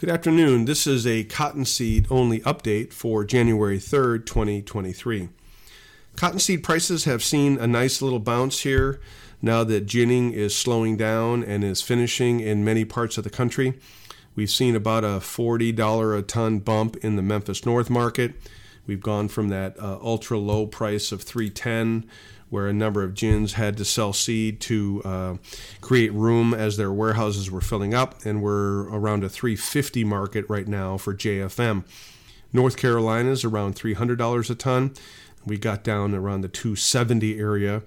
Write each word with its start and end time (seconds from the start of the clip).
Good 0.00 0.08
afternoon. 0.08 0.64
This 0.64 0.86
is 0.86 1.06
a 1.06 1.24
cottonseed 1.24 2.06
only 2.08 2.40
update 2.40 2.94
for 2.94 3.22
January 3.22 3.76
3rd, 3.76 4.24
2023. 4.24 5.28
Cottonseed 6.16 6.62
prices 6.64 7.04
have 7.04 7.22
seen 7.22 7.58
a 7.58 7.66
nice 7.66 8.00
little 8.00 8.18
bounce 8.18 8.60
here 8.60 8.98
now 9.42 9.62
that 9.64 9.84
ginning 9.84 10.32
is 10.32 10.56
slowing 10.56 10.96
down 10.96 11.44
and 11.44 11.62
is 11.62 11.82
finishing 11.82 12.40
in 12.40 12.64
many 12.64 12.86
parts 12.86 13.18
of 13.18 13.24
the 13.24 13.28
country. 13.28 13.78
We've 14.34 14.48
seen 14.48 14.74
about 14.74 15.04
a 15.04 15.20
$40 15.20 16.18
a 16.18 16.22
ton 16.22 16.60
bump 16.60 16.96
in 17.04 17.16
the 17.16 17.22
Memphis 17.22 17.66
North 17.66 17.90
market. 17.90 18.32
We've 18.90 18.98
gone 18.98 19.28
from 19.28 19.50
that 19.50 19.78
uh, 19.78 20.00
ultra 20.02 20.36
low 20.36 20.66
price 20.66 21.12
of 21.12 21.22
310 21.22 22.10
where 22.48 22.66
a 22.66 22.72
number 22.72 23.04
of 23.04 23.14
gins 23.14 23.52
had 23.52 23.76
to 23.76 23.84
sell 23.84 24.12
seed 24.12 24.60
to 24.62 25.00
uh, 25.04 25.36
create 25.80 26.12
room 26.12 26.52
as 26.52 26.76
their 26.76 26.90
warehouses 26.90 27.52
were 27.52 27.60
filling 27.60 27.94
up, 27.94 28.26
and 28.26 28.42
we're 28.42 28.88
around 28.88 29.22
a 29.22 29.28
350 29.28 30.02
market 30.02 30.44
right 30.48 30.66
now 30.66 30.96
for 30.96 31.14
JFM. 31.14 31.84
North 32.52 32.76
Carolina 32.76 33.30
is 33.30 33.44
around 33.44 33.76
$300 33.76 34.50
a 34.50 34.54
ton. 34.56 34.92
We 35.46 35.56
got 35.56 35.84
down 35.84 36.12
around 36.12 36.40
the 36.40 36.48
270 36.48 37.38
area 37.38 37.84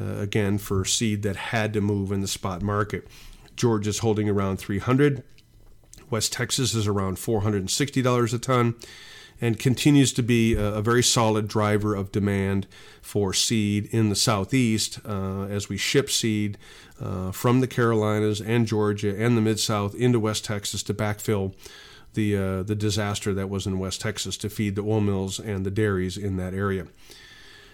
uh, 0.00 0.14
again 0.14 0.56
for 0.56 0.82
seed 0.86 1.24
that 1.24 1.36
had 1.36 1.74
to 1.74 1.82
move 1.82 2.10
in 2.10 2.22
the 2.22 2.26
spot 2.26 2.62
market. 2.62 3.06
Georgia's 3.54 3.98
holding 3.98 4.30
around 4.30 4.56
300. 4.56 5.22
West 6.08 6.32
Texas 6.32 6.72
is 6.72 6.86
around 6.86 7.18
$460 7.18 8.32
a 8.32 8.38
ton 8.38 8.76
and 9.40 9.58
continues 9.58 10.12
to 10.12 10.22
be 10.22 10.54
a, 10.54 10.74
a 10.74 10.82
very 10.82 11.02
solid 11.02 11.48
driver 11.48 11.94
of 11.94 12.12
demand 12.12 12.66
for 13.00 13.32
seed 13.32 13.88
in 13.92 14.08
the 14.08 14.16
southeast 14.16 14.98
uh, 15.04 15.44
as 15.44 15.68
we 15.68 15.76
ship 15.76 16.10
seed 16.10 16.58
uh, 17.00 17.30
from 17.30 17.60
the 17.60 17.66
Carolinas 17.66 18.40
and 18.40 18.66
Georgia 18.66 19.14
and 19.16 19.36
the 19.36 19.40
Mid 19.40 19.60
South 19.60 19.94
into 19.94 20.20
West 20.20 20.44
Texas 20.44 20.82
to 20.84 20.94
backfill 20.94 21.54
the 22.14 22.36
uh, 22.36 22.62
the 22.62 22.74
disaster 22.74 23.34
that 23.34 23.48
was 23.48 23.66
in 23.66 23.78
West 23.78 24.00
Texas 24.00 24.36
to 24.38 24.48
feed 24.48 24.74
the 24.74 24.82
oil 24.82 25.00
mills 25.00 25.38
and 25.38 25.64
the 25.64 25.70
dairies 25.70 26.16
in 26.16 26.36
that 26.36 26.54
area. 26.54 26.86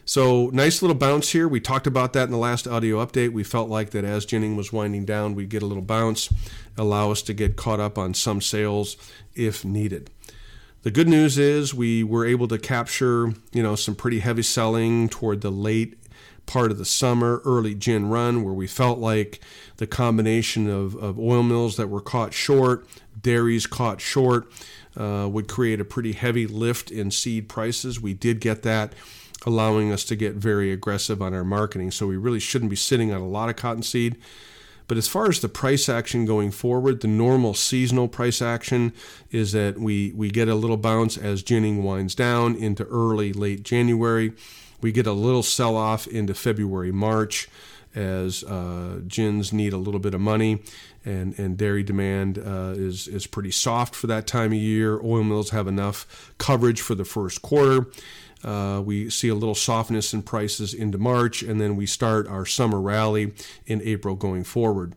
So 0.07 0.51
nice 0.53 0.83
little 0.83 0.97
bounce 0.97 1.31
here. 1.31 1.49
We 1.49 1.61
talked 1.61 1.87
about 1.87 2.13
that 2.13 2.25
in 2.25 2.31
the 2.31 2.37
last 2.37 2.69
audio 2.69 3.05
update. 3.05 3.33
We 3.33 3.43
felt 3.43 3.71
like 3.71 3.91
that 3.91 4.05
as 4.05 4.27
ginning 4.27 4.55
was 4.55 4.71
winding 4.71 5.07
down, 5.07 5.35
we'd 5.35 5.49
get 5.49 5.63
a 5.63 5.67
little 5.67 5.83
bounce, 5.83 6.29
allow 6.77 7.11
us 7.11 7.23
to 7.23 7.33
get 7.33 7.57
caught 7.57 7.81
up 7.81 7.97
on 7.97 8.13
some 8.13 8.43
sales 8.43 8.99
if 9.35 9.65
needed. 9.65 10.11
The 10.85 10.91
good 10.91 11.09
news 11.09 11.39
is 11.39 11.73
we 11.73 12.05
were 12.05 12.27
able 12.27 12.47
to 12.47 12.59
capture, 12.59 13.33
you 13.53 13.63
know, 13.63 13.75
some 13.75 13.95
pretty 13.95 14.19
heavy 14.19 14.43
selling 14.43 15.09
toward 15.09 15.41
the 15.41 15.51
late 15.51 15.99
part 16.45 16.71
of 16.71 16.77
the 16.77 16.85
summer, 16.85 17.41
early 17.47 17.75
gin 17.75 18.11
run, 18.11 18.45
where 18.45 18.53
we 18.53 18.67
felt 18.67 18.99
like 18.99 19.41
the 19.79 19.87
combination 19.87 20.69
of, 20.69 20.95
of 20.97 21.19
oil 21.19 21.43
mills 21.43 21.79
that 21.79 21.89
were 21.89 22.03
caught 22.03 22.35
short, 22.35 22.87
dairies 23.19 23.67
caught 23.67 24.03
short, 24.03 24.53
uh, 24.95 25.27
would 25.33 25.49
create 25.49 25.81
a 25.81 25.87
pretty 25.87 26.13
heavy 26.13 26.47
lift 26.47 26.91
in 26.91 27.11
seed 27.11 27.49
prices. 27.49 27.99
We 27.99 28.13
did 28.13 28.39
get 28.39 28.63
that, 28.65 28.93
allowing 29.47 29.91
us 29.91 30.05
to 30.05 30.17
get 30.17 30.35
very 30.35 30.71
aggressive 30.71 31.23
on 31.23 31.33
our 31.33 31.45
marketing. 31.45 31.93
So 31.93 32.07
we 32.07 32.19
really 32.19 32.41
shouldn't 32.41 32.69
be 32.69 32.77
sitting 32.77 33.11
on 33.11 33.23
a 33.23 33.27
lot 33.27 33.49
of 33.49 33.57
cotton 33.57 33.83
seed. 33.83 34.19
But 34.87 34.99
as 34.99 35.09
far 35.09 35.29
as 35.29 35.41
the 35.41 35.49
price 35.49 35.89
action 35.89 36.27
going 36.27 36.51
forward, 36.51 37.01
the 37.01 37.09
normal 37.09 37.55
seasonal 37.55 38.09
price 38.09 38.43
action 38.43 38.93
is 39.31 39.53
that 39.53 39.79
we, 39.79 40.13
we 40.13 40.31
get 40.31 40.49
a 40.49 40.55
little 40.55 40.77
bounce 40.77 41.17
as 41.17 41.43
ginning 41.43 41.83
winds 41.83 42.15
down 42.15 42.55
into 42.57 42.85
early, 42.85 43.33
late 43.33 43.63
January. 43.63 44.33
We 44.83 44.93
get 44.93 45.07
a 45.07 45.13
little 45.13 45.43
sell 45.43 45.77
off 45.77 46.07
into 46.07 46.35
February, 46.35 46.93
March 46.93 47.49
as 47.95 48.43
uh, 48.45 49.01
gins 49.07 49.53
need 49.53 49.73
a 49.73 49.79
little 49.79 50.01
bit 50.01 50.15
of 50.15 50.21
money 50.21 50.63
and, 51.05 51.39
and 51.39 51.57
dairy 51.57 51.83
demand 51.83 52.39
uh, 52.39 52.73
is, 52.75 53.07
is 53.09 53.27
pretty 53.27 53.51
soft 53.51 53.95
for 53.95 54.07
that 54.07 54.27
time 54.27 54.53
of 54.53 54.59
year. 54.59 55.01
Oil 55.03 55.25
mills 55.25 55.51
have 55.51 55.67
enough 55.67 56.35
coverage 56.39 56.81
for 56.81 56.95
the 56.95 57.05
first 57.05 57.43
quarter. 57.43 57.87
Uh, 58.43 58.83
we 58.85 59.09
see 59.09 59.29
a 59.29 59.35
little 59.35 59.55
softness 59.55 60.13
in 60.13 60.23
prices 60.23 60.75
into 60.75 60.99
March, 60.99 61.43
and 61.43 61.61
then 61.61 61.77
we 61.77 61.87
start 61.87 62.29
our 62.29 62.45
summer 62.45 62.81
rally 62.81 63.33
in 63.67 63.81
April 63.83 64.15
going 64.15 64.45
forward. 64.45 64.95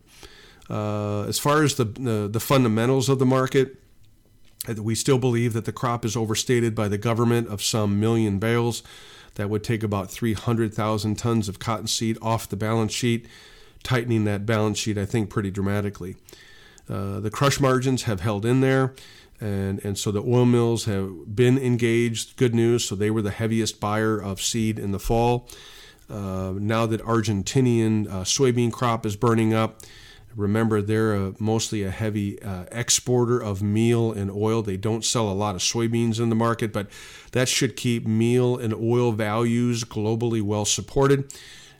Uh, 0.70 1.24
as 1.24 1.40
far 1.40 1.64
as 1.64 1.76
the, 1.76 1.86
the, 1.86 2.28
the 2.30 2.42
fundamentals 2.42 3.08
of 3.08 3.20
the 3.20 3.26
market, 3.26 3.78
we 4.78 4.96
still 4.96 5.18
believe 5.18 5.54
that 5.54 5.66
the 5.66 5.72
crop 5.72 6.04
is 6.04 6.16
overstated 6.16 6.76
by 6.76 6.88
the 6.88 6.98
government 6.98 7.48
of 7.48 7.62
some 7.62 8.00
million 8.00 8.40
bales. 8.40 8.84
That 9.36 9.50
would 9.50 9.64
take 9.64 9.84
about 9.84 10.10
300,000 10.10 11.16
tons 11.16 11.48
of 11.48 11.60
cottonseed 11.60 12.18
off 12.22 12.50
the 12.50 12.56
balance 12.56 12.92
sheet, 12.92 13.28
tightening 13.84 14.24
that 14.26 14.46
balance 14.46 14.80
sheet, 14.80 14.98
I 14.98 15.06
think, 15.06 15.30
pretty 15.30 15.52
dramatically. 15.52 16.16
Uh, 16.90 17.20
the 17.20 17.30
crush 17.30 17.60
margins 17.60 18.04
have 18.04 18.22
held 18.22 18.46
in 18.46 18.62
there 18.62 18.96
and 19.40 19.84
and 19.84 19.98
so 19.98 20.12
the 20.12 20.22
oil 20.22 20.46
mills 20.46 20.86
have 20.86 21.36
been 21.36 21.58
engaged. 21.58 22.38
Good 22.38 22.56
news. 22.56 22.86
So 22.86 22.96
they 22.96 23.12
were 23.12 23.22
the 23.22 23.32
heaviest 23.32 23.80
buyer 23.80 24.18
of 24.18 24.42
seed 24.42 24.80
in 24.80 24.92
the 24.92 25.00
fall. 25.00 25.50
Uh, 26.10 26.54
now 26.58 26.86
that 26.86 27.02
Argentinian 27.02 28.08
uh, 28.08 28.24
soybean 28.24 28.72
crop 28.72 29.06
is 29.06 29.16
burning 29.16 29.54
up, 29.54 29.82
remember 30.38 30.82
they're 30.82 31.16
a, 31.16 31.34
mostly 31.40 31.84
a 31.84 31.90
heavy 31.90 32.42
uh, 32.42 32.66
exporter 32.72 33.40
of 33.42 33.62
meal 33.62 34.14
and 34.14 34.32
oil. 34.32 34.62
They 34.62 34.78
don't 34.78 35.04
sell 35.04 35.30
a 35.30 35.34
lot 35.34 35.56
of 35.56 35.62
soybeans 35.62 36.22
in 36.22 36.30
the 36.30 36.36
market, 36.36 36.72
but 36.72 36.88
that 37.32 37.50
should 37.50 37.76
keep 37.76 38.08
meal 38.08 38.56
and 38.56 38.74
oil 38.74 39.12
values 39.12 39.84
globally 39.84 40.42
well 40.42 40.64
supported. 40.64 41.34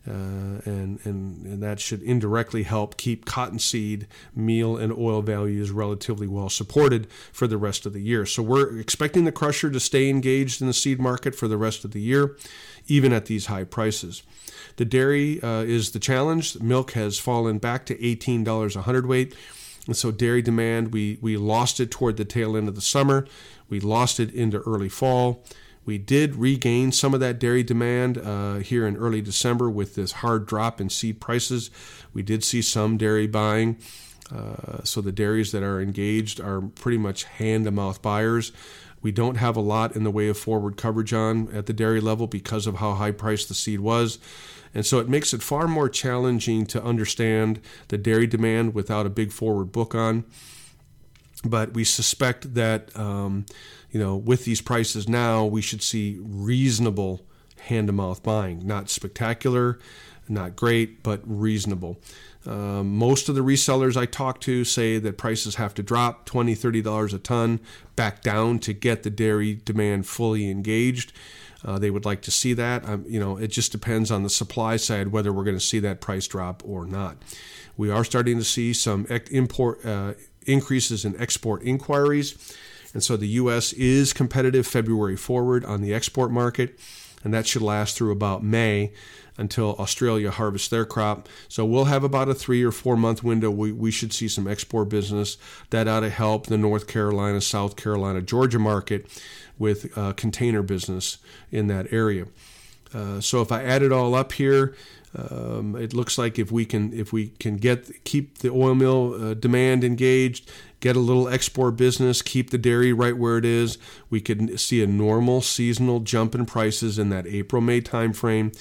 Uh, 0.08 0.62
and, 0.66 1.00
and, 1.04 1.46
and 1.46 1.62
that 1.62 1.80
should 1.80 2.02
indirectly 2.02 2.64
help 2.64 2.98
keep 2.98 3.26
cottonseed, 3.26 4.08
meal, 4.34 4.78
and 4.78 4.94
oil 4.94 5.22
values 5.22 5.70
relatively 5.70 6.28
well 6.28 6.50
supported 6.50 7.08
for 7.34 7.46
the 7.46 7.58
rest 7.58 7.86
of 7.86 7.94
the 7.94 8.00
year. 8.00 8.26
So 8.26 8.42
we're 8.42 8.80
expecting 8.80 9.26
the 9.26 9.32
crusher 9.32 9.70
to 9.70 9.80
stay 9.80 10.10
engaged 10.10 10.62
in 10.62 10.68
the 10.68 10.74
seed 10.74 11.00
market 11.00 11.36
for 11.36 11.48
the 11.48 11.58
rest 11.58 11.84
of 11.84 11.92
the 11.92 12.00
year, 12.00 12.38
even 12.88 13.12
at 13.12 13.26
these 13.26 13.48
high 13.48 13.66
prices. 13.66 14.24
The 14.78 14.86
dairy 14.86 15.42
uh, 15.42 15.64
is 15.64 15.92
the 15.92 16.00
challenge. 16.00 16.60
Milk 16.62 16.92
has 16.92 17.20
fallen 17.20 17.58
back 17.58 17.86
to 17.88 17.96
$18 17.96 18.76
a 18.76 18.82
hundredweight. 18.84 19.36
And 19.88 19.98
so 19.98 20.12
dairy 20.12 20.42
demand, 20.42 20.94
we, 20.94 21.18
we 21.22 21.38
lost 21.38 21.80
it 21.80 21.92
toward 21.92 22.18
the 22.18 22.26
tail 22.26 22.56
end 22.56 22.68
of 22.70 22.76
the 22.76 22.82
summer. 22.82 23.28
We 23.70 23.80
lost 23.80 24.20
it 24.20 24.34
into 24.34 24.60
early 24.60 24.90
fall. 24.90 25.44
We 25.88 25.98
did 25.98 26.36
regain 26.36 26.92
some 26.92 27.14
of 27.14 27.22
that 27.22 27.40
dairy 27.40 27.64
demand 27.64 28.18
uh, 28.18 28.56
here 28.56 28.86
in 28.86 28.98
early 28.98 29.22
December 29.22 29.70
with 29.70 29.96
this 29.96 30.12
hard 30.12 30.46
drop 30.46 30.82
in 30.82 30.90
seed 30.90 31.22
prices. 31.22 31.72
We 32.14 32.24
did 32.24 32.44
see 32.44 32.62
some 32.62 32.98
dairy 32.98 33.26
buying. 33.26 33.78
Uh, 34.30 34.84
so 34.84 35.00
the 35.00 35.14
dairies 35.14 35.54
that 35.54 35.64
are 35.64 35.80
engaged 35.80 36.42
are 36.42 36.60
pretty 36.60 36.98
much 36.98 37.24
hand 37.24 37.64
to 37.64 37.72
mouth 37.72 38.02
buyers. 38.02 38.52
We 39.02 39.14
don't 39.14 39.36
have 39.36 39.56
a 39.56 39.62
lot 39.62 39.96
in 39.96 40.04
the 40.04 40.12
way 40.12 40.28
of 40.28 40.38
forward 40.38 40.76
coverage 40.76 41.14
on 41.14 41.48
at 41.54 41.68
the 41.68 41.74
dairy 41.74 42.02
level 42.02 42.28
because 42.28 42.68
of 42.68 42.76
how 42.76 42.96
high 42.96 43.12
priced 43.12 43.48
the 43.48 43.54
seed 43.54 43.80
was. 43.80 44.20
And 44.74 44.86
so 44.86 45.00
it 45.00 45.08
makes 45.08 45.34
it 45.34 45.42
far 45.42 45.70
more 45.70 45.88
challenging 45.88 46.66
to 46.66 46.84
understand 46.84 47.62
the 47.88 47.98
dairy 47.98 48.28
demand 48.28 48.74
without 48.74 49.06
a 49.06 49.10
big 49.10 49.32
forward 49.32 49.72
book 49.72 49.96
on. 49.96 50.26
But 51.44 51.74
we 51.74 51.84
suspect 51.84 52.56
that 52.56 52.98
um, 52.98 53.46
you 53.92 54.00
know, 54.00 54.16
with 54.16 54.46
these 54.46 54.62
prices 54.62 55.08
now, 55.08 55.46
we 55.46 55.62
should 55.62 55.82
see 55.82 56.18
reasonable 56.22 57.22
hand 57.62 57.88
to 57.88 57.94
mouth 57.94 58.22
buying. 58.24 58.66
Not 58.66 58.90
spectacular, 58.90 59.80
not 60.28 60.56
great, 60.56 61.04
but 61.04 61.22
reasonable. 61.26 61.98
Um, 62.46 62.98
most 62.98 63.28
of 63.28 63.36
the 63.36 63.42
resellers 63.42 63.98
I 63.98 64.06
talk 64.06 64.40
to 64.42 64.64
say 64.64 65.00
that 65.00 65.18
prices 65.18 65.56
have 65.56 65.74
to 65.76 65.84
drop 65.84 66.30
$20, 66.30 66.58
$30 66.58 67.14
a 67.14 67.18
ton 67.18 67.60
back 67.96 68.22
down 68.22 68.60
to 68.60 68.74
get 68.74 69.04
the 69.04 69.10
dairy 69.10 69.56
demand 69.56 70.08
fully 70.08 70.50
engaged. 70.50 71.12
Uh, 71.66 71.78
they 71.80 71.90
would 71.90 72.06
like 72.06 72.22
to 72.22 72.32
see 72.32 72.54
that. 72.54 72.86
Um, 72.86 73.04
you 73.08 73.20
know, 73.20 73.38
it 73.38 73.48
just 73.48 73.72
depends 73.72 74.12
on 74.12 74.24
the 74.24 74.30
supply 74.30 74.78
side 74.78 75.10
whether 75.10 75.34
we're 75.34 75.44
going 75.44 75.58
to 75.58 75.64
see 75.64 75.80
that 75.80 76.00
price 76.00 76.28
drop 76.28 76.62
or 76.66 76.86
not. 76.86 77.18
We 77.76 77.90
are 77.90 78.04
starting 78.04 78.38
to 78.38 78.44
see 78.44 78.74
some 78.74 79.06
import 79.32 79.86
uh, 79.86 80.14
increases 80.48 81.06
in 81.06 81.20
export 81.20 81.62
inquiries. 81.64 82.56
And 82.94 83.04
so 83.04 83.18
the 83.18 83.28
U.S. 83.28 83.74
is 83.74 84.14
competitive 84.14 84.66
February 84.66 85.16
forward 85.16 85.64
on 85.66 85.82
the 85.82 85.94
export 85.94 86.32
market, 86.32 86.80
and 87.24 87.34
that 87.34 87.46
should 87.46 87.62
last 87.62 87.98
through 87.98 88.12
about 88.12 88.44
May 88.44 88.92
until 89.38 89.76
Australia 89.76 90.32
harvests 90.32 90.68
their 90.68 90.86
crop. 90.86 91.30
So 91.48 91.64
we'll 91.64 91.86
have 91.86 92.04
about 92.04 92.30
a 92.30 92.34
three 92.34 92.64
or 92.64 92.72
four 92.72 92.98
month 92.98 93.24
window. 93.24 93.52
We, 93.52 93.72
we 93.72 93.92
should 93.92 94.14
see 94.14 94.28
some 94.28 94.48
export 94.48 94.90
business 94.90 95.38
that 95.70 95.88
ought 95.88 96.00
to 96.02 96.10
help 96.10 96.48
the 96.48 96.58
North 96.58 96.88
Carolina, 96.88 97.40
South 97.42 97.76
Carolina, 97.76 98.22
Georgia 98.22 98.60
market 98.60 99.06
with 99.60 99.96
uh, 99.98 100.14
container 100.14 100.64
business 100.64 101.20
in 101.52 101.68
that 101.68 101.92
area. 101.92 102.26
Uh, 102.94 103.20
so 103.20 103.42
if 103.42 103.52
I 103.52 103.64
add 103.64 103.82
it 103.84 103.92
all 103.92 104.16
up 104.16 104.34
here, 104.34 104.76
um, 105.16 105.76
it 105.76 105.94
looks 105.94 106.18
like 106.18 106.38
if 106.38 106.52
we 106.52 106.66
can 106.66 106.94
if 106.94 107.12
we 107.12 107.30
can 107.40 107.58
get 107.58 108.04
keep 108.04 108.40
the 108.40 108.50
oil 108.50 108.76
mill 108.76 109.14
uh, 109.14 109.34
demand 109.34 109.84
engaged, 109.84 110.50
get 110.80 110.96
a 110.96 111.00
little 111.00 111.28
export 111.28 111.76
business, 111.76 112.22
keep 112.22 112.50
the 112.50 112.58
dairy 112.58 112.94
right 112.94 113.18
where 113.18 113.38
it 113.38 113.46
is, 113.46 113.78
we 114.10 114.22
could 114.22 114.60
see 114.60 114.84
a 114.84 114.88
normal 114.88 115.42
seasonal 115.42 116.02
jump 116.02 116.36
in 116.36 116.46
prices 116.46 117.00
in 117.00 117.10
that 117.10 117.26
April 117.26 117.62
May 117.62 117.82
timeframe. 117.82 118.56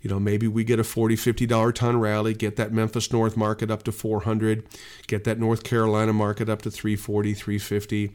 you 0.00 0.08
know, 0.10 0.18
maybe 0.18 0.48
we 0.48 0.64
get 0.64 0.80
a 0.80 0.84
40 0.84 1.16
$50 1.16 1.74
ton 1.74 2.00
rally, 2.00 2.34
get 2.34 2.56
that 2.56 2.72
Memphis 2.72 3.12
North 3.12 3.36
market 3.36 3.70
up 3.70 3.82
to 3.84 3.92
400, 3.92 4.64
get 5.06 5.24
that 5.24 5.38
North 5.38 5.62
Carolina 5.62 6.12
market 6.12 6.48
up 6.48 6.62
to 6.62 6.70
340, 6.70 7.34
350, 7.34 8.12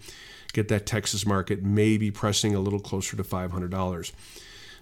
get 0.53 0.67
that 0.67 0.85
Texas 0.85 1.25
market 1.25 1.63
maybe 1.63 2.09
pressing 2.09 2.55
a 2.55 2.59
little 2.59 2.79
closer 2.79 3.15
to 3.15 3.23
$500. 3.23 4.11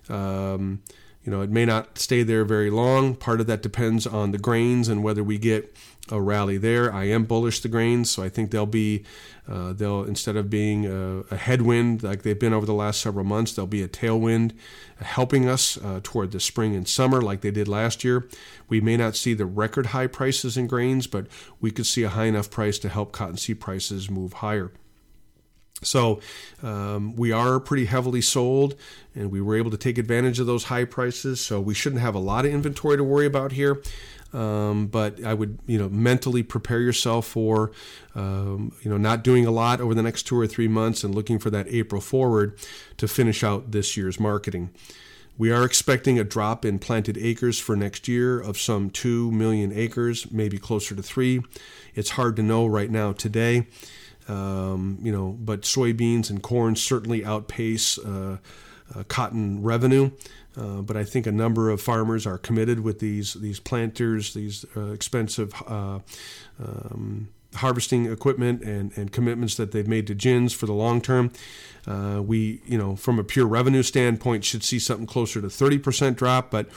Um, 0.09 0.81
you 1.23 1.31
know, 1.31 1.41
it 1.41 1.49
may 1.49 1.65
not 1.65 1.97
stay 1.97 2.23
there 2.23 2.43
very 2.43 2.69
long. 2.69 3.15
Part 3.15 3.39
of 3.39 3.47
that 3.47 3.61
depends 3.61 4.05
on 4.05 4.31
the 4.31 4.37
grains 4.37 4.89
and 4.89 5.03
whether 5.03 5.23
we 5.23 5.37
get 5.37 5.75
a 6.11 6.19
rally 6.19 6.57
there. 6.57 6.93
I 6.93 7.05
am 7.05 7.23
bullish 7.23 7.61
the 7.61 7.69
grains, 7.69 8.09
so 8.09 8.23
I 8.23 8.27
think 8.27 8.51
they'll 8.51 8.65
be 8.65 9.05
uh, 9.47 9.71
they'll 9.71 10.03
instead 10.03 10.35
of 10.35 10.49
being 10.49 10.85
a, 10.85 11.19
a, 11.31 11.37
headwind 11.37 12.03
like 12.03 12.23
they've 12.23 12.39
been 12.39 12.53
over 12.53 12.65
the 12.65 12.73
last 12.73 13.01
several 13.01 13.23
months, 13.23 13.53
they'll 13.53 13.65
be 13.65 13.81
a 13.81 13.87
tailwind, 13.87 14.51
helping 14.99 15.47
us 15.47 15.77
uh, 15.77 16.01
toward 16.03 16.31
the 16.31 16.39
spring 16.41 16.75
and 16.75 16.87
summer 16.87 17.21
like 17.21 17.39
they 17.39 17.51
did 17.51 17.69
last 17.69 18.03
year. 18.03 18.27
We 18.67 18.81
may 18.81 18.97
not 18.97 19.15
see 19.15 19.33
the 19.33 19.45
record 19.45 19.87
high 19.87 20.07
prices 20.07 20.57
in 20.57 20.67
grains, 20.67 21.07
but 21.07 21.27
we 21.61 21.71
could 21.71 21.85
see 21.85 22.03
a 22.03 22.09
high 22.09 22.25
enough 22.25 22.49
price 22.49 22.77
to 22.79 22.89
help 22.89 23.13
cottonseed 23.13 23.61
prices 23.61 24.09
move 24.09 24.33
higher. 24.33 24.71
So 25.81 26.21
um, 26.61 27.15
we 27.15 27.31
are 27.31 27.59
pretty 27.59 27.85
heavily 27.85 28.21
sold, 28.21 28.75
and 29.15 29.31
we 29.31 29.41
were 29.41 29.55
able 29.55 29.71
to 29.71 29.77
take 29.77 29.97
advantage 29.97 30.39
of 30.39 30.47
those 30.47 30.65
high 30.65 30.85
prices. 30.85 31.41
So 31.41 31.59
we 31.59 31.73
shouldn't 31.73 32.01
have 32.01 32.15
a 32.15 32.19
lot 32.19 32.45
of 32.45 32.51
inventory 32.51 32.97
to 32.97 33.03
worry 33.03 33.25
about 33.25 33.51
here. 33.51 33.81
Um, 34.33 34.87
but 34.87 35.23
I 35.23 35.33
would, 35.35 35.59
you 35.67 35.77
know, 35.77 35.89
mentally 35.89 36.41
prepare 36.41 36.79
yourself 36.79 37.27
for, 37.27 37.71
um, 38.15 38.73
you 38.81 38.89
know, 38.89 38.97
not 38.97 39.23
doing 39.23 39.45
a 39.45 39.51
lot 39.51 39.79
over 39.79 39.93
the 39.93 40.01
next 40.01 40.23
two 40.23 40.39
or 40.39 40.47
three 40.47 40.67
months 40.67 41.03
and 41.03 41.13
looking 41.13 41.37
for 41.37 41.51
that 41.51 41.67
April 41.69 42.01
forward 42.01 42.57
to 42.97 43.07
finish 43.07 43.43
out 43.43 43.71
this 43.71 43.95
year's 43.95 44.19
marketing. 44.19 44.71
We 45.37 45.51
are 45.51 45.63
expecting 45.63 46.19
a 46.19 46.23
drop 46.23 46.63
in 46.63 46.79
planted 46.79 47.17
acres 47.17 47.59
for 47.59 47.75
next 47.75 48.07
year 48.07 48.39
of 48.39 48.57
some 48.57 48.89
2 48.89 49.31
million 49.31 49.71
acres, 49.71 50.31
maybe 50.31 50.57
closer 50.57 50.95
to 50.95 51.01
3. 51.01 51.41
It's 51.95 52.11
hard 52.11 52.35
to 52.35 52.43
know 52.43 52.65
right 52.67 52.89
now 52.89 53.13
today. 53.13 53.67
Um, 54.27 54.99
you 55.01 55.11
know, 55.11 55.37
but 55.39 55.61
soybeans 55.63 56.29
and 56.29 56.41
corn 56.41 56.75
certainly 56.75 57.25
outpace 57.25 57.97
uh, 57.99 58.37
uh, 58.95 59.03
cotton 59.07 59.61
revenue. 59.61 60.11
Uh, 60.55 60.81
but 60.81 60.95
I 60.95 61.03
think 61.03 61.25
a 61.25 61.31
number 61.31 61.69
of 61.69 61.81
farmers 61.81 62.27
are 62.27 62.37
committed 62.37 62.81
with 62.81 62.99
these 62.99 63.33
these 63.33 63.59
planters, 63.59 64.33
these 64.33 64.65
uh, 64.77 64.91
expensive 64.91 65.53
uh, 65.67 65.99
um, 66.63 67.29
harvesting 67.55 68.11
equipment 68.11 68.61
and, 68.63 68.95
and 68.97 69.11
commitments 69.11 69.55
that 69.55 69.71
they've 69.71 69.87
made 69.87 70.07
to 70.07 70.15
gins 70.15 70.53
for 70.53 70.65
the 70.65 70.73
long 70.73 71.01
term. 71.01 71.31
Uh, 71.85 72.21
we, 72.23 72.61
you 72.65 72.77
know, 72.77 72.95
from 72.95 73.19
a 73.19 73.23
pure 73.23 73.45
revenue 73.45 73.83
standpoint, 73.83 74.45
should 74.45 74.63
see 74.63 74.79
something 74.79 75.07
closer 75.07 75.41
to 75.41 75.47
30% 75.47 76.15
drop, 76.15 76.49
but 76.49 76.67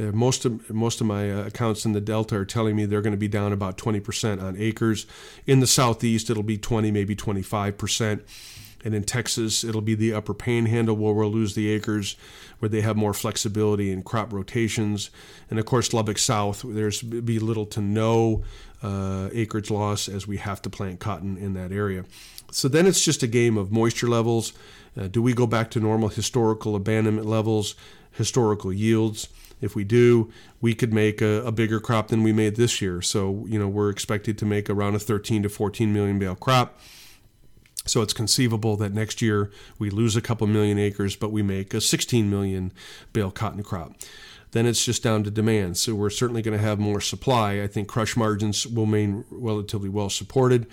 uh, 0.00 0.12
most 0.12 0.44
of 0.44 0.70
most 0.70 1.00
of 1.00 1.06
my 1.06 1.30
uh, 1.30 1.46
accounts 1.46 1.84
in 1.84 1.92
the 1.92 2.00
Delta 2.00 2.36
are 2.36 2.44
telling 2.44 2.76
me 2.76 2.84
they're 2.84 3.02
going 3.02 3.12
to 3.12 3.16
be 3.16 3.28
down 3.28 3.52
about 3.52 3.76
20% 3.76 4.42
on 4.42 4.56
acres. 4.56 5.06
In 5.46 5.60
the 5.60 5.66
Southeast, 5.66 6.30
it'll 6.30 6.42
be 6.42 6.58
20, 6.58 6.90
maybe 6.90 7.16
25%. 7.16 8.20
And 8.84 8.94
in 8.94 9.02
Texas, 9.02 9.64
it'll 9.64 9.80
be 9.80 9.96
the 9.96 10.12
upper 10.12 10.34
panhandle 10.34 10.96
where 10.96 11.12
we'll 11.12 11.30
lose 11.30 11.54
the 11.54 11.68
acres, 11.68 12.16
where 12.60 12.68
they 12.68 12.80
have 12.80 12.96
more 12.96 13.12
flexibility 13.12 13.90
in 13.90 14.02
crop 14.02 14.32
rotations. 14.32 15.10
And 15.50 15.58
of 15.58 15.66
course, 15.66 15.92
Lubbock 15.92 16.18
South, 16.18 16.64
there's 16.64 17.02
be 17.02 17.40
little 17.40 17.66
to 17.66 17.80
no 17.80 18.44
uh, 18.82 19.30
acreage 19.32 19.70
loss 19.70 20.08
as 20.08 20.28
we 20.28 20.36
have 20.36 20.62
to 20.62 20.70
plant 20.70 21.00
cotton 21.00 21.36
in 21.36 21.54
that 21.54 21.72
area. 21.72 22.04
So 22.52 22.68
then 22.68 22.86
it's 22.86 23.04
just 23.04 23.22
a 23.22 23.26
game 23.26 23.58
of 23.58 23.72
moisture 23.72 24.08
levels. 24.08 24.52
Uh, 24.96 25.08
do 25.08 25.20
we 25.20 25.34
go 25.34 25.46
back 25.46 25.70
to 25.72 25.80
normal 25.80 26.08
historical 26.08 26.76
abandonment 26.76 27.26
levels, 27.26 27.74
historical 28.18 28.72
yields? 28.72 29.28
If 29.60 29.74
we 29.74 29.84
do, 29.84 30.30
we 30.60 30.74
could 30.74 30.92
make 30.92 31.20
a, 31.20 31.42
a, 31.44 31.50
bigger 31.50 31.80
crop 31.80 32.08
than 32.08 32.22
we 32.22 32.32
made 32.32 32.56
this 32.56 32.80
year. 32.80 33.02
So, 33.02 33.44
you 33.48 33.58
know, 33.58 33.66
we're 33.66 33.90
expected 33.90 34.38
to 34.38 34.46
make 34.46 34.70
around 34.70 34.94
a 34.94 35.00
13 35.00 35.42
to 35.42 35.48
14 35.48 35.92
million 35.92 36.18
bale 36.18 36.36
crop. 36.36 36.78
So 37.86 38.02
it's 38.02 38.12
conceivable 38.12 38.76
that 38.76 38.92
next 38.92 39.22
year 39.22 39.50
we 39.78 39.90
lose 39.90 40.14
a 40.14 40.20
couple 40.20 40.46
million 40.46 40.78
acres, 40.78 41.16
but 41.16 41.32
we 41.32 41.42
make 41.42 41.74
a 41.74 41.80
16 41.80 42.28
million 42.28 42.72
bale 43.12 43.30
cotton 43.30 43.62
crop. 43.62 43.94
Then 44.52 44.66
it's 44.66 44.84
just 44.84 45.02
down 45.02 45.24
to 45.24 45.30
demand. 45.30 45.76
So 45.76 45.94
we're 45.94 46.10
certainly 46.10 46.42
going 46.42 46.56
to 46.56 46.62
have 46.62 46.78
more 46.78 47.00
supply. 47.00 47.62
I 47.62 47.66
think 47.66 47.88
crush 47.88 48.16
margins 48.16 48.66
will 48.66 48.86
remain 48.86 49.24
relatively 49.30 49.88
well 49.88 50.10
supported 50.10 50.66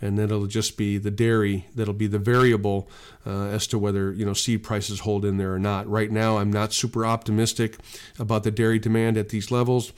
and 0.00 0.18
then 0.18 0.26
it'll 0.26 0.46
just 0.46 0.76
be 0.76 0.98
the 0.98 1.10
dairy 1.10 1.66
that'll 1.74 1.94
be 1.94 2.06
the 2.06 2.18
variable 2.18 2.88
uh, 3.26 3.46
as 3.46 3.66
to 3.66 3.78
whether 3.78 4.12
you 4.12 4.24
know 4.24 4.32
seed 4.32 4.62
prices 4.62 5.00
hold 5.00 5.24
in 5.24 5.36
there 5.36 5.52
or 5.52 5.58
not. 5.58 5.88
Right 5.88 6.10
now, 6.10 6.38
I'm 6.38 6.52
not 6.52 6.72
super 6.72 7.04
optimistic 7.04 7.76
about 8.18 8.44
the 8.44 8.50
dairy 8.50 8.78
demand 8.78 9.16
at 9.16 9.30
these 9.30 9.50
levels. 9.50 9.92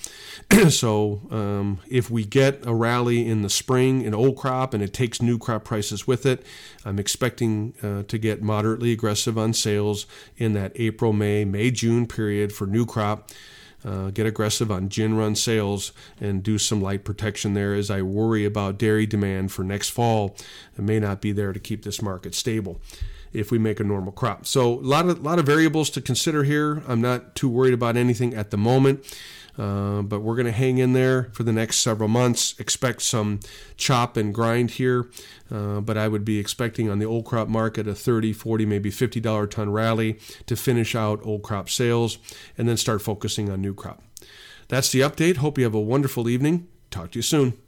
so 0.71 1.21
um, 1.31 1.81
if 1.89 2.11
we 2.11 2.25
get 2.25 2.65
a 2.67 2.75
rally 2.75 3.27
in 3.27 3.43
the 3.43 3.50
spring 3.50 4.03
in 4.03 4.15
old 4.15 4.37
crop 4.37 4.73
and 4.73 4.83
it 4.83 4.95
takes 4.95 5.21
new 5.21 5.39
crop 5.39 5.65
prices 5.65 6.06
with 6.06 6.25
it, 6.25 6.44
I'm 6.85 6.99
expecting 6.99 7.75
uh, 7.83 8.05
to 8.05 8.19
get 8.19 8.43
moderately 8.43 8.93
aggressive 8.93 9.37
on 9.37 9.53
sales 9.53 10.06
in 10.37 10.55
that 10.55 10.73
April, 10.77 11.12
May, 11.12 11.44
May, 11.44 11.71
June 11.71 12.06
period 12.06 12.53
for 12.53 12.67
new 12.67 12.87
crop 12.87 13.31
uh, 13.85 14.11
get 14.11 14.27
aggressive 14.27 14.71
on 14.71 14.89
gin 14.89 15.17
run 15.17 15.35
sales 15.35 15.93
and 16.21 16.43
do 16.43 16.59
some 16.59 16.83
light 16.83 17.05
protection 17.05 17.55
there 17.55 17.75
as 17.75 17.91
I 17.91 18.03
worry 18.03 18.45
about 18.45 18.79
dairy 18.79 19.07
demand 19.07 19.53
for 19.53 19.63
next 19.63 19.91
fall. 19.91 20.37
It 20.77 20.83
may 20.83 20.99
not 20.99 21.21
be 21.21 21.33
there 21.33 21.53
to 21.53 21.61
keep 21.61 21.85
this 21.85 22.03
market 22.03 22.35
stable 22.35 22.81
if 23.33 23.51
we 23.51 23.59
make 23.59 23.81
a 23.81 23.85
normal 23.85 24.13
crop. 24.13 24.47
So 24.47 24.75
a 24.75 24.81
lot 24.81 25.09
of 25.09 25.23
lot 25.23 25.39
of 25.39 25.47
variables 25.47 25.91
to 25.91 26.01
consider 26.01 26.45
here. 26.45 26.83
I'm 26.87 27.01
not 27.01 27.35
too 27.35 27.49
worried 27.49 27.75
about 27.75 27.97
anything 27.97 28.35
at 28.35 28.51
the 28.51 28.57
moment. 28.57 29.05
Uh, 29.59 30.03
but 30.03 30.21
we're 30.21 30.37
going 30.37 30.47
to 30.47 30.53
hang 30.53 30.79
in 30.79 30.93
there 30.93 31.31
for 31.33 31.43
the 31.43 31.53
next 31.53 31.79
several 31.79 32.09
months. 32.09 32.55
Expect 32.61 33.03
some 33.03 33.41
chop 33.77 34.17
and 34.17 34.33
grind 34.33 34.73
here, 34.73 35.11
uh, 35.51 35.81
but 35.81 35.99
I 35.99 36.07
would 36.07 36.25
be 36.25 36.39
expecting 36.39 36.89
on 36.89 37.01
the 37.01 37.07
old 37.07 37.25
crop 37.25 37.49
market 37.49 37.89
a 37.89 37.95
30, 37.95 38.33
40, 38.33 38.67
maybe 38.67 38.89
$50 38.89 39.51
ton 39.51 39.71
rally 39.71 40.21
to 40.47 40.55
finish 40.55 40.95
out 40.95 41.19
old 41.25 41.43
crop 41.43 41.69
sales 41.69 42.19
and 42.57 42.69
then 42.69 42.77
start 42.77 43.03
focusing 43.03 43.51
on 43.51 43.61
new 43.61 43.75
crop. 43.75 44.01
That's 44.69 44.93
the 44.93 45.01
update. 45.01 45.39
Hope 45.39 45.59
you 45.59 45.65
have 45.65 45.75
a 45.75 45.81
wonderful 45.81 46.29
evening. 46.29 46.69
Talk 46.91 47.11
to 47.13 47.19
you 47.19 47.23
soon. 47.23 47.55